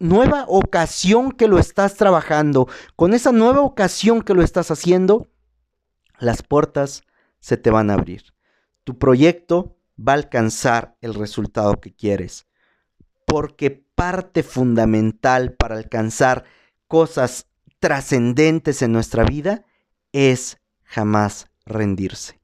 nueva 0.00 0.44
ocasión 0.48 1.30
que 1.30 1.46
lo 1.46 1.58
estás 1.58 1.94
trabajando, 1.94 2.66
con 2.96 3.14
esa 3.14 3.32
nueva 3.32 3.60
ocasión 3.60 4.22
que 4.22 4.34
lo 4.34 4.42
estás 4.42 4.70
haciendo, 4.70 5.28
las 6.18 6.42
puertas 6.42 7.02
se 7.38 7.56
te 7.56 7.70
van 7.70 7.90
a 7.90 7.94
abrir. 7.94 8.34
Tu 8.82 8.98
proyecto 8.98 9.76
va 9.96 10.12
a 10.12 10.16
alcanzar 10.16 10.96
el 11.00 11.14
resultado 11.14 11.80
que 11.80 11.94
quieres. 11.94 12.46
Porque 13.26 13.83
parte 13.94 14.42
fundamental 14.42 15.52
para 15.52 15.76
alcanzar 15.76 16.44
cosas 16.88 17.46
trascendentes 17.78 18.82
en 18.82 18.92
nuestra 18.92 19.24
vida 19.24 19.64
es 20.12 20.58
jamás 20.84 21.48
rendirse. 21.66 22.40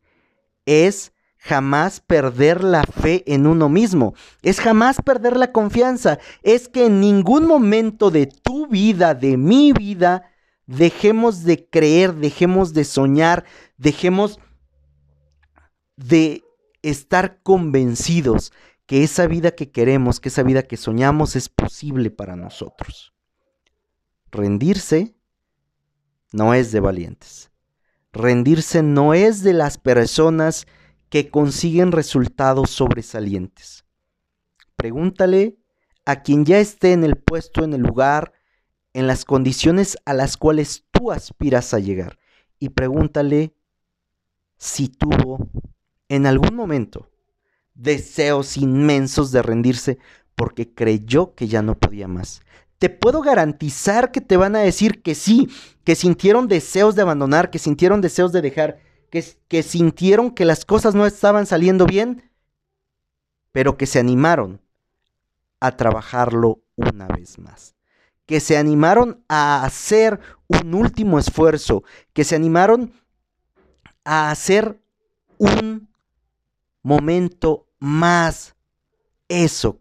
Es 0.66 1.12
jamás 1.38 2.00
perder 2.00 2.62
la 2.62 2.84
fe 2.84 3.24
en 3.26 3.46
uno 3.46 3.68
mismo, 3.68 4.14
es 4.42 4.60
jamás 4.60 5.00
perder 5.02 5.36
la 5.36 5.52
confianza, 5.52 6.18
es 6.42 6.68
que 6.68 6.86
en 6.86 7.00
ningún 7.00 7.46
momento 7.46 8.10
de 8.10 8.26
tu 8.26 8.66
vida, 8.66 9.14
de 9.14 9.38
mi 9.38 9.72
vida, 9.72 10.30
dejemos 10.66 11.44
de 11.44 11.66
creer, 11.68 12.14
dejemos 12.14 12.74
de 12.74 12.84
soñar, 12.84 13.44
dejemos 13.78 14.38
de 15.96 16.44
estar 16.82 17.42
convencidos 17.42 18.52
que 18.90 19.04
esa 19.04 19.28
vida 19.28 19.52
que 19.52 19.70
queremos, 19.70 20.18
que 20.18 20.30
esa 20.30 20.42
vida 20.42 20.64
que 20.64 20.76
soñamos 20.76 21.36
es 21.36 21.48
posible 21.48 22.10
para 22.10 22.34
nosotros. 22.34 23.14
Rendirse 24.32 25.14
no 26.32 26.54
es 26.54 26.72
de 26.72 26.80
valientes. 26.80 27.52
Rendirse 28.12 28.82
no 28.82 29.14
es 29.14 29.44
de 29.44 29.52
las 29.52 29.78
personas 29.78 30.66
que 31.08 31.30
consiguen 31.30 31.92
resultados 31.92 32.70
sobresalientes. 32.70 33.84
Pregúntale 34.74 35.56
a 36.04 36.22
quien 36.22 36.44
ya 36.44 36.58
esté 36.58 36.92
en 36.92 37.04
el 37.04 37.16
puesto, 37.16 37.62
en 37.62 37.74
el 37.74 37.82
lugar, 37.82 38.32
en 38.92 39.06
las 39.06 39.24
condiciones 39.24 39.98
a 40.04 40.14
las 40.14 40.36
cuales 40.36 40.84
tú 40.90 41.12
aspiras 41.12 41.74
a 41.74 41.78
llegar. 41.78 42.18
Y 42.58 42.70
pregúntale 42.70 43.54
si 44.56 44.88
tuvo 44.88 45.48
en 46.08 46.26
algún 46.26 46.56
momento 46.56 47.08
deseos 47.82 48.56
inmensos 48.56 49.32
de 49.32 49.42
rendirse 49.42 49.98
porque 50.34 50.72
creyó 50.72 51.34
que 51.34 51.48
ya 51.48 51.62
no 51.62 51.78
podía 51.78 52.08
más. 52.08 52.42
Te 52.78 52.88
puedo 52.88 53.20
garantizar 53.20 54.10
que 54.10 54.20
te 54.20 54.36
van 54.36 54.56
a 54.56 54.60
decir 54.60 55.02
que 55.02 55.14
sí, 55.14 55.48
que 55.84 55.94
sintieron 55.94 56.48
deseos 56.48 56.94
de 56.94 57.02
abandonar, 57.02 57.50
que 57.50 57.58
sintieron 57.58 58.00
deseos 58.00 58.32
de 58.32 58.40
dejar, 58.40 58.80
que, 59.10 59.62
sintieron 59.62 60.30
que 60.30 60.44
las 60.44 60.64
cosas 60.64 60.94
no 60.94 61.04
estaban 61.04 61.46
saliendo 61.46 61.84
bien, 61.84 62.30
pero 63.52 63.76
que 63.76 63.86
se 63.86 63.98
animaron 63.98 64.60
a 65.58 65.76
trabajarlo 65.76 66.62
una 66.76 67.06
vez 67.08 67.38
más. 67.38 67.74
Que 68.24 68.40
se 68.40 68.56
animaron 68.56 69.24
a 69.28 69.64
hacer 69.64 70.20
un 70.46 70.74
último 70.74 71.18
esfuerzo, 71.18 71.82
que 72.12 72.24
se 72.24 72.36
animaron 72.36 72.94
a 74.04 74.30
hacer 74.30 74.80
un 75.38 75.88
momento 76.82 77.66
más 77.80 78.54
eso 79.28 79.80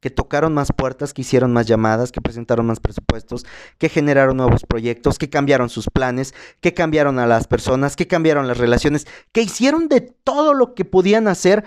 que 0.00 0.10
tocaron 0.10 0.54
más 0.54 0.68
puertas, 0.72 1.12
que 1.12 1.22
hicieron 1.22 1.52
más 1.52 1.66
llamadas, 1.66 2.12
que 2.12 2.20
presentaron 2.20 2.66
más 2.66 2.80
presupuestos, 2.80 3.44
que 3.78 3.88
generaron 3.88 4.36
nuevos 4.36 4.64
proyectos, 4.64 5.18
que 5.18 5.28
cambiaron 5.28 5.68
sus 5.68 5.88
planes, 5.90 6.34
que 6.60 6.72
cambiaron 6.72 7.18
a 7.18 7.26
las 7.26 7.48
personas, 7.48 7.96
que 7.96 8.06
cambiaron 8.06 8.46
las 8.46 8.58
relaciones, 8.58 9.06
que 9.32 9.42
hicieron 9.42 9.88
de 9.88 10.00
todo 10.00 10.54
lo 10.54 10.74
que 10.74 10.84
podían 10.84 11.26
hacer. 11.26 11.64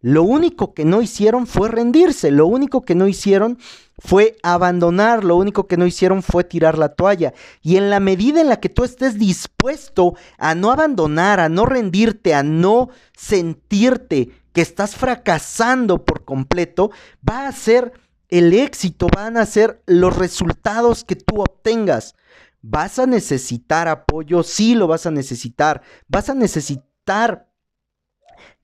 Lo 0.00 0.22
único 0.22 0.74
que 0.74 0.84
no 0.84 1.02
hicieron 1.02 1.46
fue 1.46 1.68
rendirse, 1.68 2.30
lo 2.30 2.46
único 2.46 2.82
que 2.82 2.94
no 2.94 3.08
hicieron 3.08 3.58
fue 3.98 4.36
abandonar, 4.44 5.24
lo 5.24 5.34
único 5.36 5.66
que 5.66 5.76
no 5.76 5.86
hicieron 5.86 6.22
fue 6.22 6.44
tirar 6.44 6.78
la 6.78 6.90
toalla. 6.90 7.34
Y 7.62 7.76
en 7.76 7.90
la 7.90 7.98
medida 7.98 8.40
en 8.40 8.48
la 8.48 8.60
que 8.60 8.68
tú 8.68 8.84
estés 8.84 9.18
dispuesto 9.18 10.14
a 10.38 10.54
no 10.54 10.70
abandonar, 10.70 11.40
a 11.40 11.48
no 11.48 11.66
rendirte, 11.66 12.32
a 12.32 12.44
no 12.44 12.90
sentirte 13.16 14.30
que 14.52 14.60
estás 14.60 14.94
fracasando 14.94 16.04
por 16.04 16.24
completo, 16.24 16.92
va 17.28 17.48
a 17.48 17.52
ser 17.52 17.92
el 18.28 18.52
éxito, 18.52 19.08
van 19.12 19.36
a 19.36 19.46
ser 19.46 19.82
los 19.86 20.16
resultados 20.16 21.02
que 21.02 21.16
tú 21.16 21.40
obtengas. 21.40 22.14
¿Vas 22.62 23.00
a 23.00 23.06
necesitar 23.06 23.88
apoyo? 23.88 24.44
Sí, 24.44 24.74
lo 24.76 24.86
vas 24.86 25.06
a 25.06 25.10
necesitar. 25.10 25.82
¿Vas 26.06 26.28
a 26.28 26.34
necesitar 26.34 27.47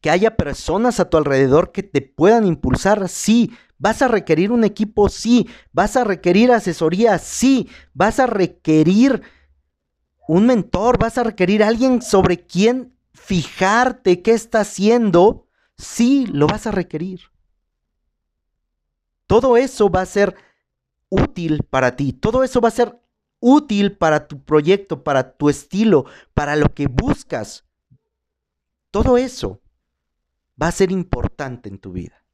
que 0.05 0.11
haya 0.11 0.37
personas 0.37 1.01
a 1.01 1.09
tu 1.09 1.17
alrededor 1.17 1.73
que 1.73 1.83
te 1.83 2.03
puedan 2.03 2.45
impulsar? 2.45 3.09
Sí. 3.09 3.57
¿Vas 3.79 4.03
a 4.03 4.09
requerir 4.09 4.53
un 4.53 4.63
equipo? 4.63 5.09
Sí. 5.09 5.49
¿Vas 5.73 5.97
a 5.97 6.05
requerir 6.05 6.53
asesoría? 6.53 7.19
Sí. 7.19 7.71
¿Vas 7.95 8.21
a 8.21 8.27
requerir 8.27 9.23
un 10.29 10.45
mentor? 10.45 10.99
¿Vas 10.99 11.17
a 11.17 11.23
requerir 11.23 11.65
alguien 11.65 12.03
sobre 12.03 12.45
quien 12.45 12.95
fijarte 13.15 14.21
qué 14.21 14.33
está 14.33 14.61
haciendo? 14.61 15.49
sí 15.79 16.27
lo 16.27 16.49
vas 16.49 16.67
a 16.67 16.71
requerir. 16.71 17.23
Todo 19.27 19.57
eso 19.57 19.89
va 19.89 20.03
a 20.03 20.07
ser 20.07 20.37
útil 21.09 21.63
para 21.63 21.97
ti, 21.97 22.13
todo 22.13 22.45
eso 22.45 22.61
va 22.61 22.69
a 22.69 22.73
ser 22.73 23.01
útil 23.41 23.97
para 23.97 24.29
tu 24.29 24.45
proyecto, 24.45 25.03
para 25.03 25.35
tu 25.39 25.49
estilo, 25.49 26.05
para 26.35 26.57
lo 26.57 26.75
que 26.75 26.89
buscas. 26.89 27.65
Todo 28.91 29.17
eso 29.17 29.63
va 30.61 30.69
a 30.69 30.73
ser 30.73 30.93
importante 30.93 31.69
en 31.69 31.79
tu 31.79 31.93
vida. 31.93 32.25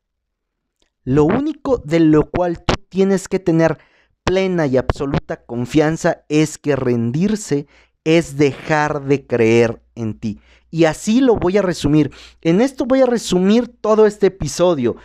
Lo 1.04 1.24
único 1.24 1.78
de 1.78 2.00
lo 2.00 2.30
cual 2.30 2.64
tú 2.64 2.74
tienes 2.88 3.28
que 3.28 3.38
tener 3.38 3.78
plena 4.24 4.66
y 4.66 4.76
absoluta 4.76 5.44
confianza 5.44 6.24
es 6.28 6.58
que 6.58 6.76
rendirse 6.76 7.66
es 8.04 8.36
dejar 8.36 9.04
de 9.04 9.26
creer 9.26 9.82
en 9.94 10.18
ti. 10.18 10.40
Y 10.70 10.84
así 10.84 11.20
lo 11.20 11.36
voy 11.36 11.58
a 11.58 11.62
resumir. 11.62 12.12
En 12.42 12.60
esto 12.60 12.84
voy 12.86 13.00
a 13.00 13.06
resumir 13.06 13.68
todo 13.68 14.06
este 14.06 14.28
episodio. 14.28 14.96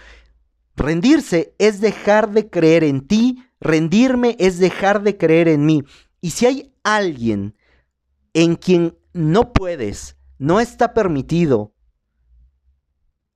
Rendirse 0.75 1.55
es 1.57 1.81
dejar 1.81 2.31
de 2.31 2.49
creer 2.49 2.83
en 2.83 3.07
ti, 3.07 3.43
rendirme 3.59 4.35
es 4.39 4.59
dejar 4.59 5.01
de 5.01 5.17
creer 5.17 5.47
en 5.47 5.65
mí. 5.65 5.83
Y 6.21 6.31
si 6.31 6.45
hay 6.45 6.73
alguien 6.83 7.55
en 8.33 8.55
quien 8.55 8.97
no 9.13 9.53
puedes, 9.53 10.17
no 10.37 10.59
está 10.59 10.93
permitido 10.93 11.74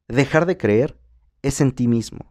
dejar 0.10 0.46
de 0.46 0.58
creer, 0.58 1.00
es 1.42 1.62
en 1.62 1.72
ti 1.72 1.88
mismo. 1.88 2.30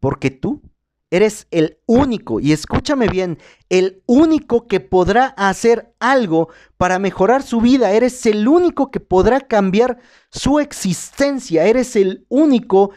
Porque 0.00 0.30
tú 0.30 0.62
Eres 1.10 1.46
el 1.52 1.78
único, 1.86 2.40
y 2.40 2.52
escúchame 2.52 3.06
bien, 3.06 3.38
el 3.68 4.02
único 4.06 4.66
que 4.66 4.80
podrá 4.80 5.26
hacer 5.36 5.94
algo 6.00 6.48
para 6.76 6.98
mejorar 6.98 7.44
su 7.44 7.60
vida. 7.60 7.92
Eres 7.92 8.26
el 8.26 8.48
único 8.48 8.90
que 8.90 8.98
podrá 8.98 9.40
cambiar 9.40 9.98
su 10.30 10.58
existencia. 10.58 11.64
Eres 11.64 11.94
el 11.94 12.26
único 12.28 12.90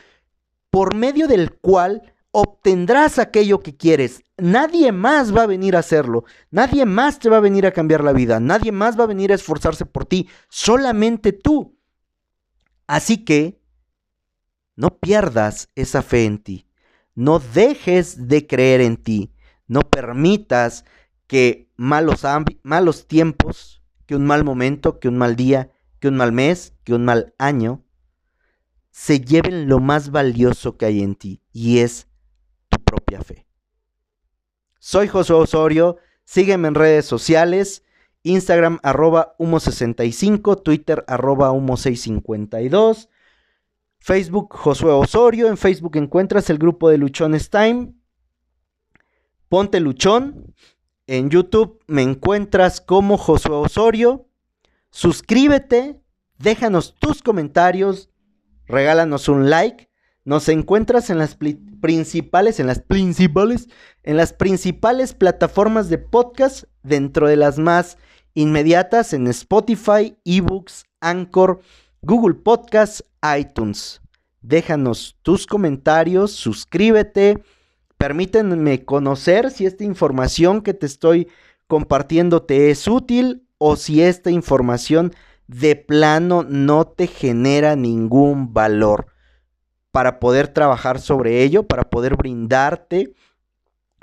por 0.71 0.95
medio 0.95 1.27
del 1.27 1.51
cual 1.51 2.01
obtendrás 2.31 3.19
aquello 3.19 3.59
que 3.59 3.77
quieres. 3.77 4.23
Nadie 4.37 4.91
más 4.91 5.35
va 5.35 5.43
a 5.43 5.47
venir 5.47 5.75
a 5.75 5.79
hacerlo. 5.79 6.25
Nadie 6.49 6.87
más 6.87 7.19
te 7.19 7.29
va 7.29 7.37
a 7.37 7.41
venir 7.41 7.67
a 7.67 7.73
cambiar 7.73 8.03
la 8.03 8.13
vida. 8.13 8.39
Nadie 8.39 8.71
más 8.71 8.99
va 8.99 9.03
a 9.03 9.07
venir 9.07 9.31
a 9.31 9.35
esforzarse 9.35 9.85
por 9.85 10.05
ti. 10.05 10.27
Solamente 10.49 11.31
tú. 11.31 11.77
Así 12.87 13.23
que 13.23 13.58
no 14.79 14.97
pierdas 14.97 15.67
esa 15.75 16.01
fe 16.01 16.23
en 16.23 16.37
ti. 16.37 16.65
No 17.13 17.39
dejes 17.39 18.29
de 18.29 18.47
creer 18.47 18.79
en 18.79 18.95
ti. 18.95 19.33
No 19.67 19.81
permitas 19.81 20.85
que 21.27 21.69
malos, 21.75 22.23
malos 22.63 23.05
tiempos, 23.05 23.83
que 24.05 24.15
un 24.15 24.25
mal 24.25 24.45
momento, 24.45 25.01
que 25.01 25.09
un 25.09 25.17
mal 25.17 25.35
día, 25.35 25.69
que 25.99 26.07
un 26.07 26.15
mal 26.15 26.31
mes, 26.31 26.75
que 26.85 26.93
un 26.93 27.03
mal 27.03 27.33
año, 27.37 27.83
se 28.89 29.19
lleven 29.19 29.67
lo 29.67 29.79
más 29.79 30.11
valioso 30.11 30.77
que 30.77 30.85
hay 30.85 31.01
en 31.01 31.15
ti 31.15 31.41
y 31.51 31.79
es 31.79 32.07
tu 32.69 32.81
propia 32.81 33.19
fe. 33.21 33.45
Soy 34.79 35.09
Josué 35.09 35.35
Osorio, 35.35 35.97
sígueme 36.23 36.69
en 36.69 36.75
redes 36.75 37.05
sociales, 37.05 37.83
Instagram 38.23 38.79
arroba 38.81 39.35
humo65, 39.39 40.63
Twitter 40.63 41.03
arroba 41.05 41.51
humo652. 41.51 43.09
Facebook 43.99 44.53
Josué 44.55 44.91
Osorio. 44.91 45.47
En 45.47 45.57
Facebook 45.57 45.95
encuentras 45.97 46.49
el 46.49 46.57
grupo 46.57 46.89
de 46.89 46.97
Luchones 46.97 47.49
Time. 47.49 47.93
Ponte 49.47 49.79
Luchón. 49.79 50.53
En 51.07 51.29
YouTube 51.29 51.83
me 51.87 52.03
encuentras 52.03 52.81
como 52.81 53.17
Josué 53.17 53.55
Osorio. 53.55 54.27
Suscríbete, 54.91 56.01
déjanos 56.37 56.95
tus 56.99 57.21
comentarios, 57.21 58.09
regálanos 58.65 59.27
un 59.27 59.49
like. 59.49 59.89
Nos 60.23 60.49
encuentras 60.49 61.09
en 61.09 61.17
las 61.17 61.35
principales, 61.81 62.59
en 62.59 62.67
las 62.67 62.79
principales, 62.79 63.69
en 64.03 64.17
las 64.17 64.33
principales 64.33 65.13
plataformas 65.13 65.89
de 65.89 65.97
podcast, 65.97 66.65
dentro 66.83 67.27
de 67.27 67.37
las 67.37 67.57
más 67.57 67.97
inmediatas 68.35 69.13
en 69.13 69.27
Spotify, 69.27 70.15
eBooks, 70.25 70.85
Anchor, 70.99 71.61
Google 72.01 72.35
Podcasts, 72.35 73.03
iTunes. 73.37 74.01
Déjanos 74.41 75.17
tus 75.21 75.45
comentarios, 75.45 76.31
suscríbete, 76.31 77.43
permítanme 77.97 78.85
conocer 78.85 79.51
si 79.51 79.65
esta 79.65 79.83
información 79.83 80.61
que 80.61 80.73
te 80.73 80.85
estoy 80.85 81.27
compartiendo 81.67 82.41
te 82.41 82.71
es 82.71 82.87
útil 82.87 83.45
o 83.57 83.75
si 83.75 84.01
esta 84.01 84.31
información 84.31 85.13
de 85.47 85.75
plano 85.75 86.43
no 86.43 86.87
te 86.87 87.05
genera 87.07 87.75
ningún 87.75 88.53
valor 88.53 89.07
para 89.91 90.21
poder 90.21 90.47
trabajar 90.47 91.01
sobre 91.01 91.43
ello, 91.43 91.63
para 91.63 91.89
poder 91.89 92.15
brindarte 92.15 93.13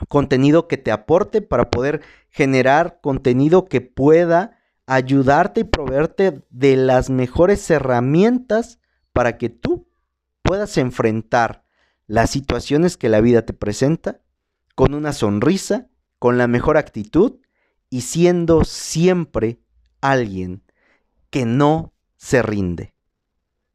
contenido 0.09 0.69
que 0.69 0.77
te 0.77 0.93
aporte, 0.93 1.41
para 1.41 1.71
poder 1.71 2.03
generar 2.29 3.01
contenido 3.01 3.65
que 3.65 3.81
pueda 3.81 4.59
ayudarte 4.87 5.61
y 5.61 5.65
proveerte 5.65 6.43
de 6.51 6.77
las 6.77 7.11
mejores 7.11 7.69
herramientas 7.71 8.79
para 9.13 9.37
que 9.37 9.49
tú 9.49 9.89
puedas 10.43 10.79
enfrentar 10.79 11.65
las 12.07 12.31
situaciones 12.31 12.97
que 12.97 13.09
la 13.09 13.21
vida 13.21 13.43
te 13.43 13.53
presenta 13.53 14.21
con 14.75 14.95
una 14.95 15.13
sonrisa, 15.13 15.89
con 16.19 16.39
la 16.39 16.47
mejor 16.47 16.77
actitud 16.77 17.41
y 17.91 18.03
siendo 18.03 18.65
siempre 18.65 19.61
alguien 20.01 20.63
que 21.31 21.45
no 21.45 21.93
se 22.17 22.43
rinde. 22.43 22.96